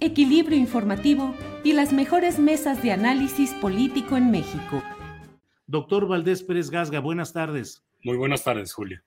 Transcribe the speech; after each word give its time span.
equilibrio 0.00 0.58
informativo 0.58 1.34
y 1.64 1.72
las 1.72 1.92
mejores 1.92 2.38
mesas 2.38 2.82
de 2.82 2.92
análisis 2.92 3.52
político 3.54 4.16
en 4.16 4.30
México. 4.30 4.82
Doctor 5.66 6.06
Valdés 6.06 6.42
Pérez 6.42 6.70
Gasga, 6.70 7.00
buenas 7.00 7.32
tardes. 7.32 7.84
Muy 8.04 8.16
buenas 8.16 8.44
tardes, 8.44 8.72
Julio. 8.72 9.00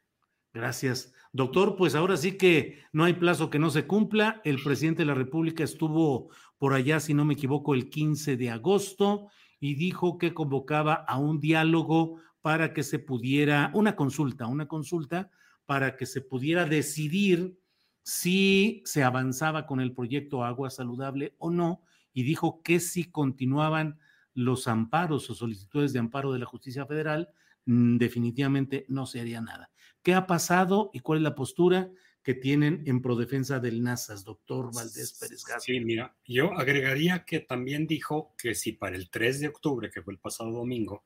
Gracias. 0.54 1.14
Doctor, 1.32 1.76
pues 1.76 1.96
ahora 1.96 2.18
sí 2.18 2.38
que 2.38 2.80
no 2.92 3.04
hay 3.04 3.14
plazo 3.14 3.50
que 3.50 3.60
no 3.60 3.70
se 3.70 3.86
cumpla. 3.86 4.42
El 4.44 4.62
presidente 4.62 5.04
de 5.04 5.08
la 5.08 5.14
República 5.14 5.64
estuvo 5.64 6.30
por 6.58 6.74
allá, 6.74 7.00
si 7.00 7.14
no 7.14 7.24
me 7.24 7.36
equivoco, 7.36 7.76
el 7.76 7.90
15 7.90 8.36
de 8.36 8.50
agosto 8.50 9.28
y 9.60 9.76
dijo 9.76 10.18
que 10.18 10.34
convocaba 10.34 10.94
a 10.94 11.18
un 11.18 11.40
diálogo 11.40 12.20
para 12.42 12.74
que 12.74 12.84
se 12.84 13.00
pudiera, 13.00 13.72
una 13.74 13.96
consulta, 13.96 14.48
una 14.48 14.68
consulta 14.68 15.30
para 15.66 15.98
que 15.98 16.06
se 16.06 16.22
pudiera 16.22 16.66
decidir 16.66 17.60
si 18.04 18.82
se 18.86 19.04
avanzaba 19.04 19.66
con 19.66 19.80
el 19.80 19.94
proyecto 19.94 20.44
Agua 20.44 20.70
Saludable 20.70 21.36
o 21.38 21.52
no, 21.52 21.84
y 22.14 22.24
dijo 22.24 22.62
que 22.64 22.80
si 22.80 23.06
continuaban 23.06 24.00
los 24.34 24.68
amparos 24.68 25.30
o 25.30 25.36
solicitudes 25.36 25.94
de 25.94 26.00
amparo 26.00 26.32
de 26.32 26.40
la 26.40 26.46
justicia 26.46 26.86
federal, 26.86 27.30
mm, 27.66 27.98
definitivamente 27.98 28.86
no 28.88 29.06
se 29.06 29.20
haría 29.20 29.42
nada. 29.42 29.70
¿Qué 30.02 30.14
ha 30.14 30.28
pasado 30.28 30.90
y 30.94 31.00
cuál 31.00 31.20
es 31.20 31.24
la 31.24 31.36
postura 31.36 31.92
que 32.24 32.34
tienen 32.34 32.84
en 32.86 33.02
prodefensa 33.02 33.60
del 33.60 33.84
NASAS, 33.84 34.24
doctor 34.24 34.74
Valdés 34.74 35.18
Pérez 35.20 35.44
Gaza? 35.44 35.60
Sí, 35.60 35.80
mira, 35.80 36.16
yo 36.26 36.58
agregaría 36.58 37.26
que 37.26 37.40
también 37.40 37.88
dijo 37.88 38.34
que 38.38 38.56
si 38.56 38.74
para 38.74 38.96
el 38.96 39.10
3 39.10 39.42
de 39.42 39.48
octubre, 39.48 39.90
que 39.90 40.02
fue 40.02 40.14
el 40.14 40.20
pasado 40.20 40.52
domingo, 40.52 41.04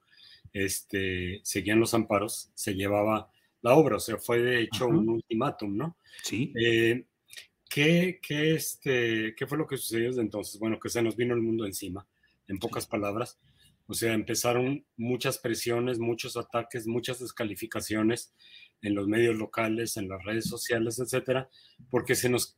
este, 0.52 1.42
seguían 1.44 1.80
los 1.80 1.94
amparos, 1.94 2.52
se 2.54 2.76
llevaba 2.76 3.32
la 3.64 3.76
obra, 3.76 3.96
o 3.96 4.00
sea, 4.00 4.18
fue 4.18 4.42
de 4.42 4.62
hecho 4.62 4.88
un 4.88 5.08
ultimátum, 5.08 5.76
¿no? 5.76 5.98
Sí. 6.22 6.54
Eh, 6.54 7.06
¿qué, 7.70 8.20
qué, 8.22 8.56
este, 8.56 9.34
¿Qué 9.36 9.48
fue 9.48 9.58
lo 9.58 9.66
que 9.66 9.78
sucedió 9.78 10.10
desde 10.10 10.22
entonces? 10.22 10.60
Bueno, 10.60 10.80
que 10.80 10.90
se 10.90 11.02
nos 11.02 11.16
vino 11.16 11.34
el 11.34 11.42
mundo 11.42 11.66
encima, 11.66 12.06
en 12.50 12.60
pocas 12.60 12.86
palabras. 12.86 13.40
O 13.88 13.94
sea, 13.94 14.14
empezaron 14.14 14.86
muchas 14.98 15.38
presiones, 15.38 15.98
muchos 15.98 16.36
ataques, 16.36 16.88
muchas 16.88 17.20
descalificaciones 17.20 18.34
en 18.82 18.96
los 18.96 19.08
medios 19.08 19.38
locales, 19.38 19.96
en 19.96 20.10
las 20.10 20.24
redes 20.26 20.46
sociales, 20.46 21.00
etcétera, 21.00 21.50
porque 21.90 22.16
se 22.16 22.30
nos 22.30 22.58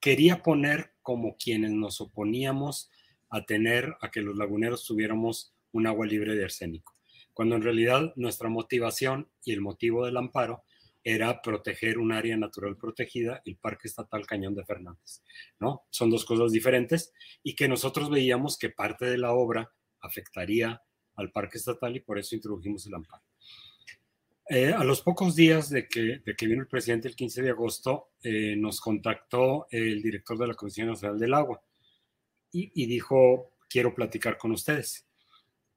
quería 0.00 0.42
poner 0.42 0.94
como 1.02 1.36
quienes 1.36 1.72
nos 1.72 2.00
oponíamos 2.00 2.90
a 3.28 3.44
tener, 3.44 3.94
a 4.00 4.10
que 4.10 4.22
los 4.22 4.36
laguneros 4.36 4.86
tuviéramos 4.86 5.54
un 5.72 5.86
agua 5.86 6.06
libre 6.06 6.34
de 6.34 6.44
arsénico 6.44 6.99
cuando 7.32 7.56
en 7.56 7.62
realidad 7.62 8.12
nuestra 8.16 8.48
motivación 8.48 9.30
y 9.44 9.52
el 9.52 9.60
motivo 9.60 10.04
del 10.04 10.16
amparo 10.16 10.64
era 11.02 11.40
proteger 11.40 11.98
un 11.98 12.12
área 12.12 12.36
natural 12.36 12.76
protegida, 12.76 13.40
el 13.44 13.56
Parque 13.56 13.88
Estatal 13.88 14.26
Cañón 14.26 14.54
de 14.54 14.64
Fernández, 14.64 15.22
¿no? 15.58 15.86
Son 15.90 16.10
dos 16.10 16.24
cosas 16.24 16.52
diferentes 16.52 17.12
y 17.42 17.54
que 17.54 17.68
nosotros 17.68 18.10
veíamos 18.10 18.58
que 18.58 18.70
parte 18.70 19.06
de 19.06 19.18
la 19.18 19.32
obra 19.32 19.72
afectaría 20.00 20.82
al 21.16 21.30
Parque 21.30 21.58
Estatal 21.58 21.96
y 21.96 22.00
por 22.00 22.18
eso 22.18 22.34
introdujimos 22.34 22.86
el 22.86 22.94
amparo. 22.94 23.22
Eh, 24.48 24.72
a 24.72 24.82
los 24.82 25.00
pocos 25.00 25.36
días 25.36 25.70
de 25.70 25.86
que, 25.86 26.20
de 26.24 26.34
que, 26.36 26.46
vino 26.46 26.60
el 26.60 26.68
presidente 26.68 27.06
el 27.06 27.14
15 27.14 27.42
de 27.42 27.50
agosto, 27.50 28.10
eh, 28.22 28.56
nos 28.56 28.80
contactó 28.80 29.68
el 29.70 30.02
director 30.02 30.36
de 30.36 30.48
la 30.48 30.54
Comisión 30.54 30.88
Nacional 30.88 31.18
del 31.18 31.34
Agua 31.34 31.62
y, 32.50 32.70
y 32.74 32.86
dijo, 32.86 33.52
quiero 33.68 33.94
platicar 33.94 34.36
con 34.36 34.50
ustedes 34.50 35.06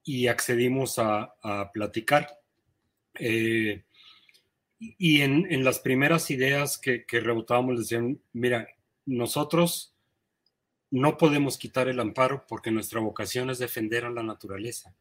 y 0.04 0.28
accedimos 0.28 1.00
a, 1.00 1.34
platicar. 1.74 2.28
Eh, 3.16 3.84
y 4.80 5.22
en, 5.22 5.64
las 5.64 5.80
primeras 5.80 6.30
ideas 6.30 6.78
que, 6.78 7.06
que 7.06 7.20
rebotábamos 7.20 7.80
decían, 7.80 8.22
mira, 8.34 8.68
nosotros 9.06 9.96
no 10.92 11.18
podemos 11.18 11.58
quitar 11.58 11.88
el 11.88 12.00
amparo 12.00 12.46
porque 12.48 12.70
nuestra 12.70 13.00
vocación 13.00 13.50
es 13.50 13.60
defender 13.60 14.06
a 14.06 14.12
la 14.12 14.24
naturaleza. 14.24 14.96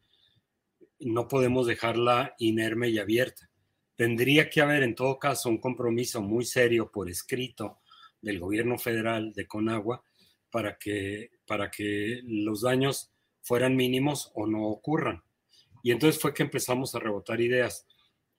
No 0.99 1.27
podemos 1.27 1.67
dejarla 1.67 2.33
inerme 2.39 2.89
y 2.89 2.97
abierta. 2.97 3.49
Tendría 3.95 4.49
que 4.49 4.61
haber 4.61 4.81
en 4.81 4.95
todo 4.95 5.19
caso 5.19 5.49
un 5.49 5.59
compromiso 5.59 6.21
muy 6.21 6.45
serio 6.45 6.91
por 6.91 7.09
escrito 7.09 7.79
del 8.21 8.39
gobierno 8.39 8.79
federal 8.79 9.33
de 9.33 9.45
Conagua 9.45 10.03
para 10.49 10.77
que, 10.79 11.29
para 11.45 11.69
que 11.69 12.21
los 12.23 12.61
daños 12.61 13.12
fueran 13.43 13.75
mínimos 13.75 14.31
o 14.33 14.47
no 14.47 14.63
ocurran. 14.63 15.21
Y 15.83 15.91
entonces 15.91 16.19
fue 16.19 16.33
que 16.33 16.43
empezamos 16.43 16.95
a 16.95 16.99
rebotar 16.99 17.41
ideas. 17.41 17.85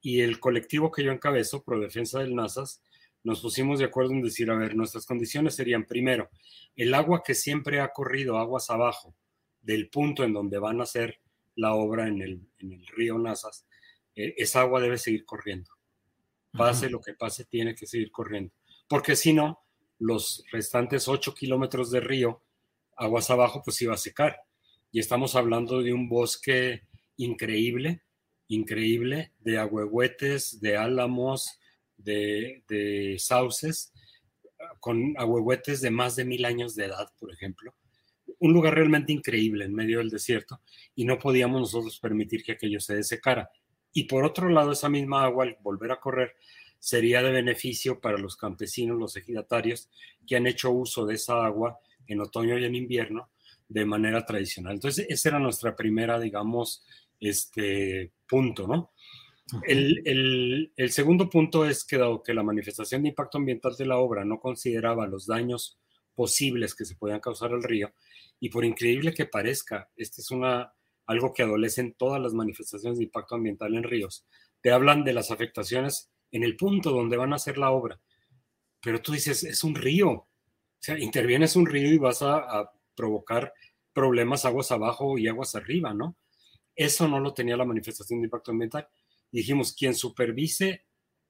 Y 0.00 0.22
el 0.22 0.40
colectivo 0.40 0.90
que 0.90 1.04
yo 1.04 1.12
encabezo, 1.12 1.62
Pro 1.62 1.78
Defensa 1.78 2.18
del 2.18 2.34
NASAS, 2.34 2.82
nos 3.22 3.40
pusimos 3.40 3.78
de 3.78 3.86
acuerdo 3.86 4.12
en 4.12 4.22
decir, 4.22 4.50
a 4.50 4.56
ver, 4.56 4.74
nuestras 4.74 5.06
condiciones 5.06 5.54
serían, 5.54 5.86
primero, 5.86 6.30
el 6.74 6.92
agua 6.94 7.22
que 7.22 7.34
siempre 7.34 7.80
ha 7.80 7.88
corrido 7.88 8.38
aguas 8.38 8.68
abajo 8.70 9.14
del 9.62 9.88
punto 9.88 10.24
en 10.24 10.32
donde 10.32 10.58
van 10.58 10.80
a 10.80 10.84
hacer 10.84 11.20
la 11.56 11.74
obra 11.74 12.08
en 12.08 12.20
el, 12.20 12.86
río 12.94 13.18
Nazas, 13.18 13.66
eh, 14.14 14.34
esa 14.36 14.60
agua 14.60 14.80
debe 14.80 14.98
seguir 14.98 15.24
corriendo. 15.24 15.70
Pase 16.52 16.88
lo 16.88 17.00
que 17.00 17.14
pase, 17.14 17.46
tiene 17.46 17.74
que 17.74 17.86
seguir 17.86 18.12
corriendo. 18.12 18.52
Porque 18.88 19.16
si 19.16 19.32
no, 19.32 19.64
los 19.98 20.44
restantes 20.52 21.08
8 21.08 21.34
kilómetros 21.34 21.90
de 21.90 22.00
río, 22.00 22.42
aguas 22.96 23.30
abajo, 23.30 23.62
pues 23.64 23.80
iba 23.82 23.94
a 23.94 23.98
secar 23.98 24.43
y 24.94 25.00
estamos 25.00 25.34
hablando 25.34 25.82
de 25.82 25.92
un 25.92 26.08
bosque 26.08 26.82
increíble, 27.16 28.02
increíble, 28.46 29.32
de 29.40 29.58
ahuehuetes, 29.58 30.60
de 30.60 30.76
álamos, 30.76 31.58
de, 31.96 33.16
sauces, 33.18 33.92
con 34.78 35.14
ahuehuetes 35.18 35.80
de 35.80 35.90
más 35.90 36.14
de 36.14 36.24
mil 36.24 36.44
años 36.44 36.76
de 36.76 36.84
edad, 36.84 37.08
por 37.18 37.32
ejemplo. 37.32 37.74
Un 38.38 38.52
lugar 38.52 38.76
realmente 38.76 39.12
increíble 39.12 39.64
en 39.64 39.74
medio 39.74 39.98
del 39.98 40.10
desierto 40.10 40.60
y 40.94 41.04
no 41.04 41.18
podíamos 41.18 41.60
nosotros 41.60 41.98
permitir 41.98 42.44
que 42.44 42.52
aquello 42.52 42.78
se 42.78 42.94
desecara. 42.94 43.50
Y 43.92 44.04
por 44.04 44.24
otro 44.24 44.48
lado, 44.48 44.70
esa 44.70 44.88
misma 44.88 45.24
agua, 45.24 45.42
al 45.42 45.56
volver 45.60 45.90
a 45.90 45.98
correr, 45.98 46.36
sería 46.78 47.20
de 47.20 47.32
beneficio 47.32 47.98
para 47.98 48.16
los 48.16 48.36
campesinos, 48.36 48.96
los 48.96 49.16
ejidatarios, 49.16 49.90
que 50.24 50.36
han 50.36 50.46
hecho 50.46 50.70
uso 50.70 51.04
de 51.04 51.14
esa 51.14 51.44
agua 51.44 51.80
en 52.06 52.20
otoño 52.20 52.56
y 52.56 52.64
en 52.64 52.76
invierno 52.76 53.33
de 53.68 53.84
manera 53.84 54.24
tradicional. 54.24 54.74
Entonces, 54.74 55.06
esa 55.08 55.30
era 55.30 55.38
nuestra 55.38 55.74
primera, 55.74 56.18
digamos, 56.20 56.84
este 57.20 58.12
punto, 58.28 58.66
¿no? 58.66 58.92
El, 59.66 60.72
segundo 60.88 61.28
punto 61.28 61.66
es 61.66 61.84
que 61.84 61.98
dado 61.98 62.22
que 62.22 62.34
la 62.34 62.42
manifestación 62.42 63.02
de 63.02 63.10
impacto 63.10 63.38
ambiental 63.38 63.76
de 63.76 63.86
la 63.86 63.98
obra 63.98 64.24
no 64.24 64.40
consideraba 64.40 65.06
los 65.06 65.26
daños 65.26 65.78
posibles 66.14 66.74
que 66.74 66.84
se 66.84 66.96
podían 66.96 67.20
causar 67.20 67.52
al 67.52 67.62
río. 67.62 67.92
Y 68.40 68.48
por 68.48 68.64
increíble 68.64 69.12
que 69.12 69.26
parezca, 69.26 69.90
este 69.96 70.22
es 70.22 70.30
una, 70.30 70.72
algo 71.06 71.32
que 71.32 71.42
adolecen 71.42 71.94
todas 71.94 72.20
las 72.20 72.32
manifestaciones 72.32 72.98
de 72.98 73.04
impacto 73.04 73.34
ambiental 73.34 73.74
en 73.74 73.82
ríos. 73.82 74.26
Te 74.60 74.70
hablan 74.70 75.04
de 75.04 75.12
las 75.12 75.30
afectaciones 75.30 76.10
en 76.30 76.42
el 76.42 76.56
punto 76.56 76.90
donde 76.90 77.16
van 77.16 77.32
a 77.32 77.36
hacer 77.36 77.58
la 77.58 77.70
obra. 77.70 78.00
Pero 78.80 79.00
tú 79.00 79.12
dices, 79.12 79.44
es 79.44 79.62
un 79.62 79.74
río. 79.74 80.10
O 80.10 80.28
sea, 80.78 80.98
intervienes 80.98 81.54
un 81.56 81.66
río 81.66 81.92
y 81.92 81.98
vas 81.98 82.22
a, 82.22 82.36
a 82.38 82.72
provocar 82.94 83.52
problemas 83.92 84.44
aguas 84.44 84.72
abajo 84.72 85.18
y 85.18 85.28
aguas 85.28 85.54
arriba, 85.54 85.94
¿no? 85.94 86.16
Eso 86.76 87.08
no 87.08 87.20
lo 87.20 87.34
tenía 87.34 87.56
la 87.56 87.64
manifestación 87.64 88.20
de 88.20 88.26
impacto 88.26 88.50
ambiental. 88.50 88.88
dijimos, 89.30 89.72
quien 89.72 89.94
supervise 89.94 90.84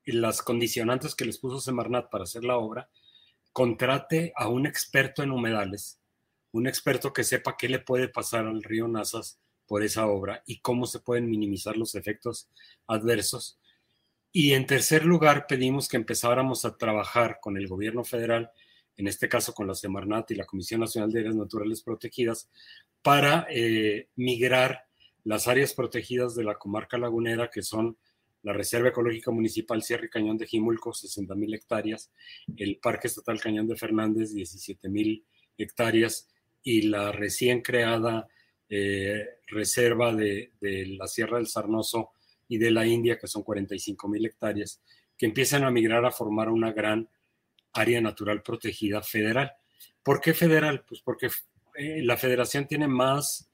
las 0.05 0.43
condicionantes 0.43 1.15
que 1.15 1.25
les 1.25 1.39
puso 1.39 1.61
Semarnat 1.61 2.11
para 2.11 2.25
hacer 2.25 2.45
la 2.45 2.59
obra, 2.59 2.91
contrate 3.53 4.33
a 4.37 4.49
un 4.49 4.67
experto 4.67 5.23
en 5.23 5.31
humedales, 5.31 6.01
un 6.53 6.67
experto 6.67 7.13
que 7.13 7.25
sepa 7.25 7.57
qué 7.57 7.69
le 7.69 7.79
puede 7.79 8.09
pasar 8.09 8.47
al 8.47 8.63
río 8.63 8.89
Nazas 8.89 9.39
por 9.67 9.83
esa 9.83 10.07
obra 10.07 10.43
y 10.47 10.61
cómo 10.61 10.87
se 10.87 11.01
pueden 11.01 11.31
minimizar 11.31 11.77
los 11.77 11.95
efectos 11.95 12.51
adversos. 12.87 13.59
Y 14.33 14.53
en 14.53 14.67
tercer 14.67 15.05
lugar, 15.05 15.47
pedimos 15.47 15.89
que 15.89 15.97
empezáramos 15.97 16.65
a 16.65 16.77
trabajar 16.77 17.39
con 17.41 17.57
el 17.57 17.69
gobierno 17.69 18.05
federal, 18.05 18.51
en 18.97 19.07
este 19.09 19.29
caso 19.29 19.53
con 19.53 19.67
la 19.67 19.75
Semarnat 19.75 20.31
y 20.31 20.35
la 20.35 20.47
Comisión 20.47 20.81
Nacional 20.81 21.11
de 21.11 21.21
Áreas 21.21 21.37
Naturales 21.37 21.83
Protegidas, 21.83 22.49
para 23.03 23.47
eh, 23.51 24.09
migrar 24.17 24.85
las 25.25 25.49
áreas 25.49 25.75
protegidas 25.75 26.35
de 26.35 26.45
la 26.45 26.55
comarca 26.57 26.99
lagunera, 26.99 27.51
que 27.51 27.63
son 27.63 27.97
la 28.43 28.53
Reserva 28.53 28.91
Ecológica 28.91 29.31
Municipal 29.31 29.83
Sierra 29.83 30.05
y 30.05 30.11
Cañón 30.11 30.37
de 30.37 30.47
Jimulco, 30.47 30.93
60 30.93 31.35
mil 31.35 31.55
hectáreas, 31.55 32.13
el 32.57 32.77
Parque 32.77 33.09
Estatal 33.09 33.41
Cañón 33.41 33.67
de 33.67 33.77
Fernández, 33.77 34.35
17 34.35 34.89
mil 34.91 35.25
hectáreas, 35.57 36.29
y 36.63 36.83
la 36.83 37.13
recién 37.13 37.63
creada 37.63 38.27
eh, 38.69 39.25
Reserva 39.47 40.15
de, 40.15 40.53
de, 40.61 40.87
la 40.87 41.07
Sierra 41.07 41.37
del 41.39 41.47
Sarnoso 41.47 42.13
y 42.49 42.59
de 42.59 42.71
la 42.71 42.87
India, 42.87 43.19
que 43.19 43.27
son 43.27 43.43
45 43.43 44.09
mil 44.09 44.25
hectáreas, 44.25 44.83
que 45.17 45.27
empiezan 45.27 45.65
a 45.65 45.71
migrar 45.71 46.05
a 46.05 46.11
formar 46.11 46.49
una 46.49 46.73
gran 46.73 47.09
área 47.75 48.01
natural 48.01 48.43
protegida 48.43 49.03
federal. 49.03 49.53
¿Por 50.03 50.21
qué 50.21 50.33
federal? 50.33 50.85
Pues 50.87 51.01
porque 51.03 51.29
eh, 51.75 52.03
la 52.03 52.17
federación 52.17 52.67
tiene 52.67 52.89
más 52.89 53.51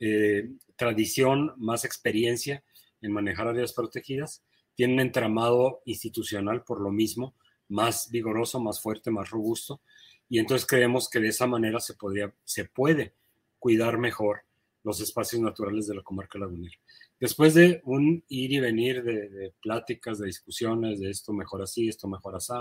eh, 0.00 0.50
tradición, 0.76 1.54
más 1.56 1.84
experiencia 1.84 2.62
en 3.00 3.12
manejar 3.12 3.48
áreas 3.48 3.72
protegidas, 3.72 4.42
tiene 4.74 4.94
un 4.94 5.00
entramado 5.00 5.82
institucional 5.84 6.64
por 6.64 6.80
lo 6.80 6.90
mismo, 6.90 7.34
más 7.68 8.10
vigoroso, 8.10 8.60
más 8.60 8.80
fuerte, 8.80 9.10
más 9.10 9.30
robusto, 9.30 9.80
y 10.28 10.38
entonces 10.38 10.66
creemos 10.66 11.08
que 11.08 11.20
de 11.20 11.28
esa 11.28 11.46
manera 11.46 11.80
se, 11.80 11.94
podría, 11.94 12.32
se 12.44 12.64
puede 12.64 13.14
cuidar 13.58 13.98
mejor 13.98 14.42
los 14.82 15.00
espacios 15.00 15.42
naturales 15.42 15.86
de 15.86 15.94
la 15.94 16.02
comarca 16.02 16.38
lagunera. 16.38 16.74
Después 17.18 17.52
de 17.54 17.82
un 17.84 18.24
ir 18.28 18.52
y 18.52 18.60
venir 18.60 19.02
de, 19.02 19.28
de, 19.28 19.52
pláticas, 19.60 20.18
de 20.18 20.26
discusiones, 20.26 21.00
de 21.00 21.10
esto 21.10 21.32
mejor 21.32 21.62
así, 21.62 21.88
esto 21.88 22.08
mejor 22.08 22.34
así, 22.34 22.54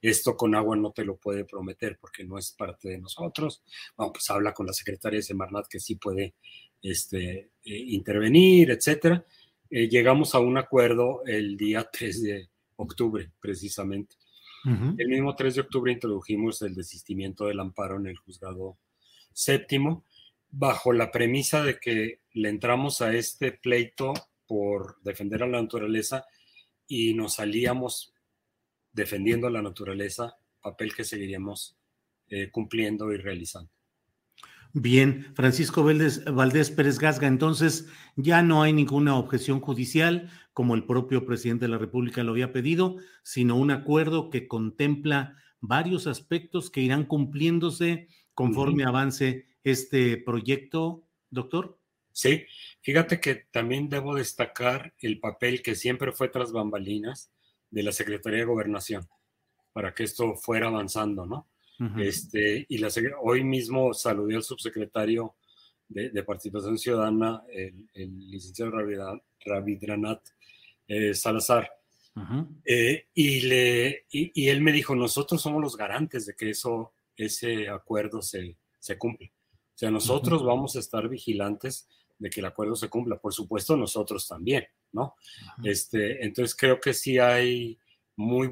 esto 0.00 0.36
con 0.36 0.54
agua 0.54 0.74
no 0.76 0.92
te 0.92 1.04
lo 1.04 1.16
puede 1.16 1.44
prometer 1.44 1.98
porque 2.00 2.24
no 2.24 2.38
es 2.38 2.52
parte 2.52 2.88
de 2.88 2.98
nosotros. 2.98 3.62
Bueno, 3.96 4.12
pues 4.12 4.30
habla 4.30 4.54
con 4.54 4.66
la 4.66 4.72
secretaria 4.72 5.18
de 5.18 5.22
Semarnat 5.22 5.66
que 5.68 5.80
sí 5.80 5.96
puede 5.96 6.34
este, 6.82 7.50
eh, 7.64 7.76
intervenir, 7.88 8.70
etcétera. 8.70 9.24
Eh, 9.68 9.88
llegamos 9.88 10.34
a 10.34 10.38
un 10.38 10.56
acuerdo 10.58 11.22
el 11.26 11.56
día 11.56 11.88
3 11.92 12.22
de 12.22 12.48
octubre, 12.76 13.30
precisamente. 13.40 14.16
Uh 14.64 14.70
-huh. 14.70 14.94
El 14.98 15.08
mismo 15.08 15.34
3 15.34 15.54
de 15.54 15.60
octubre 15.60 15.92
introdujimos 15.92 16.62
el 16.62 16.74
desistimiento 16.74 17.46
del 17.46 17.60
amparo 17.60 17.96
en 17.96 18.06
el 18.06 18.16
juzgado 18.16 18.76
séptimo, 19.32 20.04
bajo 20.50 20.92
la 20.92 21.10
premisa 21.10 21.62
de 21.62 21.78
que 21.78 22.20
le 22.32 22.48
entramos 22.48 23.00
a 23.00 23.12
este 23.14 23.52
pleito 23.52 24.14
por 24.46 25.00
defender 25.02 25.42
a 25.42 25.46
la 25.46 25.60
naturaleza 25.60 26.24
y 26.86 27.14
nos 27.14 27.34
salíamos 27.34 28.14
defendiendo 28.92 29.46
a 29.46 29.50
la 29.50 29.62
naturaleza, 29.62 30.36
papel 30.62 30.94
que 30.94 31.04
seguiríamos 31.04 31.76
eh, 32.28 32.50
cumpliendo 32.50 33.12
y 33.12 33.18
realizando. 33.18 33.70
Bien, 34.72 35.32
Francisco 35.34 35.84
Valdés, 35.84 36.24
Valdés, 36.24 36.70
Pérez 36.70 36.98
Gasga, 36.98 37.26
entonces 37.26 37.88
ya 38.14 38.42
no 38.42 38.62
hay 38.62 38.72
ninguna 38.72 39.16
objeción 39.16 39.60
judicial, 39.60 40.28
como 40.52 40.74
el 40.74 40.84
propio 40.84 41.24
presidente 41.24 41.64
de 41.64 41.70
la 41.70 41.78
República 41.78 42.22
lo 42.22 42.32
había 42.32 42.52
pedido, 42.52 42.96
sino 43.22 43.56
un 43.56 43.70
acuerdo 43.70 44.28
que 44.28 44.46
contempla 44.48 45.36
varios 45.60 46.06
aspectos 46.06 46.70
que 46.70 46.82
irán 46.82 47.04
cumpliéndose 47.04 48.08
conforme 48.34 48.82
uh 48.82 48.86
-huh. 48.86 48.90
avance 48.90 49.46
este 49.66 50.16
proyecto, 50.18 51.02
doctor. 51.28 51.76
Sí, 52.12 52.46
fíjate 52.82 53.20
que 53.20 53.46
también 53.50 53.88
debo 53.88 54.14
destacar 54.14 54.94
el 55.00 55.18
papel 55.18 55.60
que 55.60 55.74
siempre 55.74 56.12
fue 56.12 56.28
tras 56.28 56.52
bambalinas 56.52 57.32
de 57.70 57.82
la 57.82 57.90
Secretaría 57.92 58.38
de 58.38 58.44
Gobernación 58.44 59.08
para 59.72 59.92
que 59.92 60.04
esto 60.04 60.36
fuera 60.36 60.68
avanzando, 60.68 61.26
¿no? 61.26 61.48
Uh 61.78 61.84
-huh. 61.84 62.02
este, 62.04 62.64
y 62.68 62.78
la, 62.78 62.88
hoy 63.20 63.44
mismo 63.44 63.92
saludé 63.92 64.36
al 64.36 64.44
subsecretario 64.44 65.34
de, 65.88 66.10
de 66.10 66.22
Participación 66.22 66.78
Ciudadana, 66.78 67.42
el, 67.52 67.88
el 67.92 68.30
licenciado 68.30 68.72
Ravidranat 69.44 70.22
eh, 70.88 71.12
Salazar, 71.12 71.68
uh 72.14 72.20
-huh. 72.20 72.48
eh, 72.64 73.08
y, 73.12 73.40
le, 73.42 74.06
y, 74.10 74.30
y, 74.42 74.48
él 74.48 74.60
me 74.62 74.72
dijo, 74.72 74.94
nosotros 74.94 75.42
somos 75.42 75.60
los 75.60 75.76
garantes 75.76 76.24
de 76.24 76.34
que 76.34 76.50
eso, 76.50 76.94
ese 77.16 77.68
acuerdo 77.68 78.22
se, 78.22 78.56
se 78.78 78.96
cumple. 78.96 79.32
O 79.76 79.78
sea, 79.78 79.90
nosotros 79.90 80.40
uh 80.40 80.44
-huh. 80.44 80.48
vamos 80.48 80.74
a 80.74 80.78
estar 80.78 81.06
vigilantes 81.06 81.86
de 82.18 82.30
que 82.30 82.40
el 82.40 82.46
acuerdo 82.46 82.74
se 82.76 82.88
cumpla. 82.88 83.18
Por 83.18 83.34
supuesto, 83.34 83.76
nosotros 83.76 84.26
también, 84.26 84.64
¿no? 84.92 85.02
Uh 85.02 85.62
-huh. 85.62 85.70
este, 85.70 86.24
entonces 86.24 86.56
creo 86.56 86.80
que 86.80 86.94
sí 86.94 87.18
hay 87.18 87.78
muy 88.16 88.50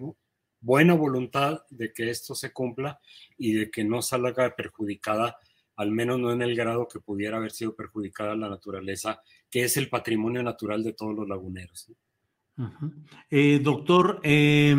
buena 0.61 0.93
voluntad 0.93 1.63
de 1.71 1.95
que 1.95 2.11
esto 2.11 2.35
se 2.35 2.53
cumpla 2.53 3.01
y 3.39 3.55
de 3.55 3.71
que 3.71 3.85
no 3.85 4.03
salga 4.03 4.55
perjudicada, 4.55 5.39
al 5.77 5.91
menos 5.91 6.19
no 6.19 6.31
en 6.31 6.43
el 6.43 6.55
grado 6.55 6.89
que 6.89 7.01
pudiera 7.01 7.39
haber 7.39 7.53
sido 7.53 7.75
perjudicada 7.75 8.37
la 8.37 8.51
naturaleza, 8.51 9.23
que 9.51 9.65
es 9.65 9.79
el 9.79 9.89
patrimonio 9.89 10.43
natural 10.43 10.85
de 10.85 10.93
todos 10.93 11.15
los 11.15 11.27
laguneros. 11.27 11.89
Uh 12.59 12.63
-huh. 12.65 12.93
eh, 13.31 13.61
doctor, 13.63 14.21
eh, 14.23 14.77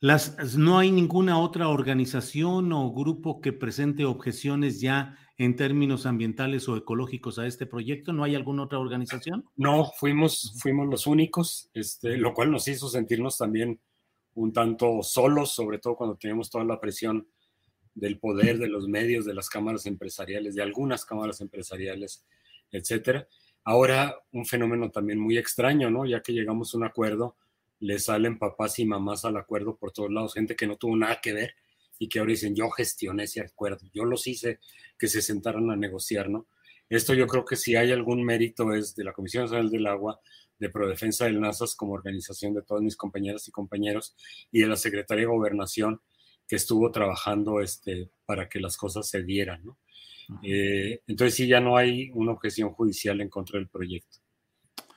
las, 0.00 0.56
¿no 0.56 0.78
hay 0.78 0.90
ninguna 0.92 1.40
otra 1.40 1.68
organización 1.68 2.72
o 2.72 2.92
grupo 2.92 3.40
que 3.40 3.52
presente 3.52 4.04
objeciones 4.04 4.80
ya 4.80 5.18
en 5.38 5.56
términos 5.56 6.06
ambientales 6.06 6.68
o 6.68 6.76
ecológicos 6.76 7.38
a 7.38 7.46
este 7.46 7.66
proyecto? 7.66 8.12
¿No 8.12 8.24
hay 8.24 8.34
alguna 8.34 8.64
otra 8.64 8.78
organización? 8.78 9.44
No, 9.56 9.90
fuimos, 9.98 10.56
fuimos 10.60 10.88
los 10.88 11.06
únicos, 11.06 11.70
este, 11.74 12.16
lo 12.16 12.32
cual 12.32 12.50
nos 12.50 12.68
hizo 12.68 12.88
sentirnos 12.88 13.38
también 13.38 13.80
un 14.34 14.52
tanto 14.52 15.02
solos, 15.02 15.50
sobre 15.50 15.78
todo 15.78 15.96
cuando 15.96 16.16
tenemos 16.16 16.48
toda 16.48 16.64
la 16.64 16.80
presión 16.80 17.26
del 17.94 18.20
poder, 18.20 18.58
de 18.58 18.68
los 18.68 18.86
medios, 18.86 19.24
de 19.24 19.34
las 19.34 19.48
cámaras 19.48 19.86
empresariales, 19.86 20.54
de 20.54 20.62
algunas 20.62 21.04
cámaras 21.04 21.40
empresariales, 21.40 22.24
etcétera. 22.70 23.26
Ahora, 23.64 24.14
un 24.30 24.46
fenómeno 24.46 24.90
también 24.90 25.18
muy 25.18 25.36
extraño, 25.36 25.90
¿no? 25.90 26.06
Ya 26.06 26.22
que 26.22 26.32
llegamos 26.32 26.72
a 26.72 26.78
un 26.78 26.84
acuerdo, 26.84 27.36
le 27.80 27.98
salen 27.98 28.38
papás 28.38 28.78
y 28.78 28.84
mamás 28.84 29.24
al 29.24 29.36
acuerdo 29.36 29.76
por 29.76 29.92
todos 29.92 30.10
lados, 30.10 30.34
gente 30.34 30.56
que 30.56 30.66
no 30.66 30.76
tuvo 30.76 30.96
nada 30.96 31.20
que 31.20 31.32
ver 31.32 31.54
y 31.98 32.08
que 32.08 32.18
ahora 32.18 32.30
dicen, 32.30 32.54
yo 32.54 32.70
gestioné 32.70 33.24
ese 33.24 33.40
acuerdo, 33.40 33.86
yo 33.92 34.04
los 34.04 34.26
hice 34.26 34.60
que 34.98 35.08
se 35.08 35.22
sentaran 35.22 35.70
a 35.70 35.76
negociar, 35.76 36.28
¿no? 36.28 36.46
Esto 36.88 37.12
yo 37.12 37.26
creo 37.26 37.44
que 37.44 37.56
si 37.56 37.76
hay 37.76 37.92
algún 37.92 38.24
mérito 38.24 38.72
es 38.72 38.94
de 38.94 39.04
la 39.04 39.12
Comisión 39.12 39.44
Nacional 39.44 39.70
del 39.70 39.86
Agua, 39.86 40.20
de 40.58 40.70
Prodefensa 40.70 41.26
del 41.26 41.40
NASAS 41.40 41.74
como 41.76 41.92
organización 41.92 42.54
de 42.54 42.62
todas 42.62 42.82
mis 42.82 42.96
compañeras 42.96 43.46
y 43.46 43.50
compañeros 43.50 44.16
y 44.50 44.60
de 44.60 44.66
la 44.66 44.76
Secretaría 44.76 45.22
de 45.22 45.30
Gobernación 45.30 46.00
que 46.46 46.56
estuvo 46.56 46.90
trabajando 46.90 47.60
este, 47.60 48.10
para 48.24 48.48
que 48.48 48.58
las 48.58 48.76
cosas 48.76 49.08
se 49.08 49.22
dieran. 49.22 49.64
¿no? 49.64 49.78
Eh, 50.42 51.02
entonces 51.06 51.34
sí, 51.34 51.46
ya 51.46 51.60
no 51.60 51.76
hay 51.76 52.10
una 52.14 52.32
objeción 52.32 52.70
judicial 52.70 53.20
en 53.20 53.28
contra 53.28 53.58
del 53.58 53.68
proyecto. 53.68 54.18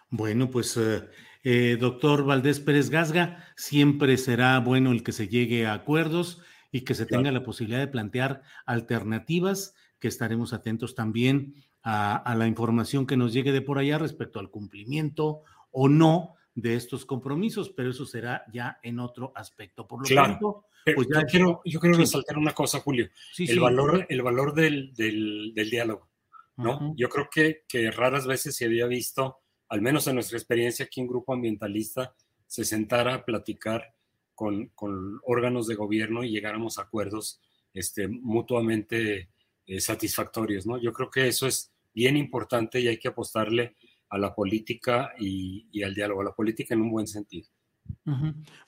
Bueno, 0.09 0.49
pues 0.49 0.75
eh, 0.77 1.01
eh, 1.43 1.77
doctor 1.79 2.23
Valdés 2.23 2.59
Pérez 2.59 2.89
Gasga, 2.89 3.45
siempre 3.55 4.17
será 4.17 4.59
bueno 4.59 4.91
el 4.91 5.03
que 5.03 5.11
se 5.11 5.27
llegue 5.27 5.65
a 5.65 5.73
acuerdos 5.73 6.41
y 6.71 6.81
que 6.81 6.93
se 6.93 7.05
claro. 7.05 7.23
tenga 7.23 7.31
la 7.31 7.43
posibilidad 7.43 7.79
de 7.79 7.87
plantear 7.87 8.43
alternativas, 8.65 9.75
que 9.99 10.07
estaremos 10.07 10.53
atentos 10.53 10.95
también 10.95 11.55
a, 11.83 12.15
a, 12.15 12.35
la 12.35 12.47
información 12.47 13.05
que 13.05 13.17
nos 13.17 13.33
llegue 13.33 13.51
de 13.51 13.61
por 13.61 13.77
allá 13.77 13.97
respecto 13.97 14.39
al 14.39 14.49
cumplimiento 14.49 15.41
o 15.71 15.89
no 15.89 16.35
de 16.55 16.75
estos 16.75 17.05
compromisos, 17.05 17.69
pero 17.69 17.91
eso 17.91 18.05
será 18.05 18.43
ya 18.51 18.79
en 18.83 18.99
otro 18.99 19.31
aspecto. 19.35 19.87
Por 19.87 20.01
lo 20.01 20.05
claro. 20.05 20.33
tanto, 20.33 20.65
pues 20.95 21.07
ya... 21.11 21.21
yo 21.21 21.25
quiero, 21.27 21.61
yo 21.65 21.79
quiero 21.79 21.95
sí. 21.95 22.01
resaltar 22.01 22.37
una 22.37 22.53
cosa, 22.53 22.79
Julio, 22.79 23.09
sí, 23.33 23.43
el, 23.43 23.49
sí. 23.55 23.59
Valor, 23.59 24.05
el 24.09 24.21
valor 24.21 24.53
del, 24.53 24.93
del, 24.93 25.53
del 25.53 25.69
diálogo, 25.69 26.09
¿no? 26.57 26.77
Uh 26.77 26.79
-huh. 26.79 26.93
Yo 26.97 27.09
creo 27.09 27.29
que, 27.31 27.63
que 27.67 27.91
raras 27.91 28.25
veces 28.27 28.55
se 28.55 28.65
había 28.65 28.85
visto, 28.87 29.39
al 29.71 29.81
menos 29.81 30.05
en 30.07 30.15
nuestra 30.15 30.37
experiencia 30.37 30.85
aquí 30.85 30.99
en 30.99 31.07
Grupo 31.07 31.33
Ambientalista, 31.33 32.13
se 32.45 32.65
sentara 32.65 33.15
a 33.15 33.25
platicar 33.25 33.95
con, 34.35 34.67
con 34.75 35.21
órganos 35.23 35.65
de 35.65 35.75
gobierno 35.75 36.25
y 36.25 36.29
llegáramos 36.29 36.77
a 36.77 36.81
acuerdos 36.81 37.39
este, 37.73 38.09
mutuamente 38.09 39.29
eh, 39.65 39.79
satisfactorios, 39.79 40.67
¿no? 40.67 40.77
Yo 40.77 40.91
creo 40.91 41.09
que 41.09 41.29
eso 41.29 41.47
es 41.47 41.71
bien 41.93 42.17
importante 42.17 42.81
y 42.81 42.89
hay 42.89 42.97
que 42.97 43.07
apostarle 43.07 43.77
a 44.09 44.17
la 44.17 44.35
política 44.35 45.13
y, 45.17 45.81
al 45.83 45.95
diálogo, 45.95 46.19
a 46.19 46.25
la 46.25 46.35
política 46.35 46.73
en 46.73 46.81
un 46.81 46.91
buen 46.91 47.07
sentido. 47.07 47.47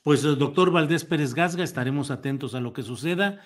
Pues 0.03 0.21
doctor 0.21 0.71
Valdés 0.71 1.03
Pérez 1.03 1.33
Gasga, 1.33 1.65
estaremos 1.65 2.11
atentos 2.11 2.55
a 2.55 2.61
lo 2.61 2.71
que 2.71 2.81
suceda. 2.81 3.45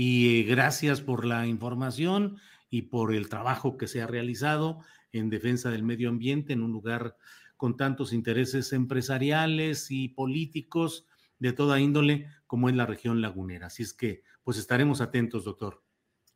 y 0.00 0.44
gracias 0.44 1.00
por 1.00 1.24
la 1.24 1.48
información 1.48 2.36
y 2.70 2.82
por 2.82 3.12
el 3.12 3.28
trabajo 3.28 3.76
que 3.76 3.88
se 3.88 4.00
ha 4.00 4.06
realizado 4.06 4.78
en 5.10 5.28
defensa 5.28 5.72
del 5.72 5.82
medio 5.82 6.08
ambiente 6.08 6.52
en 6.52 6.62
un 6.62 6.70
lugar 6.70 7.16
con 7.56 7.76
tantos 7.76 8.12
intereses 8.12 8.72
empresariales 8.72 9.90
y 9.90 10.10
políticos 10.10 11.04
de 11.40 11.52
toda 11.52 11.80
índole 11.80 12.28
como 12.46 12.68
es 12.68 12.76
la 12.76 12.86
región 12.86 13.20
lagunera. 13.20 13.66
Así 13.66 13.82
es 13.82 13.92
que, 13.92 14.22
pues 14.44 14.56
estaremos 14.56 15.00
atentos, 15.00 15.42
doctor. 15.42 15.82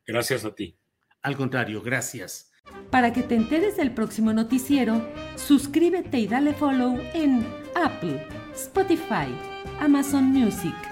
Gracias 0.05 0.45
a 0.45 0.57
ti. 0.57 0.77
Al 1.23 1.37
contrario, 1.37 1.83
gracias. 1.83 2.51
Para 2.91 3.13
que 3.13 3.23
te 3.23 3.37
enteres 3.37 3.77
del 3.77 3.95
próximo 3.95 4.33
noticiero, 4.33 5.09
suscríbete 5.37 6.19
y 6.19 6.27
dale 6.27 6.53
follow 6.53 6.99
en 7.15 7.47
Apple, 7.77 8.27
Spotify, 8.57 9.33
Amazon 9.79 10.25
Music. 10.25 10.92